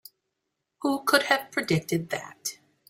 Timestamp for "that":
2.09-2.57